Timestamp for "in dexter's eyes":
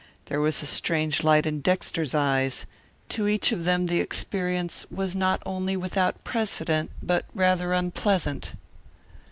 1.45-2.65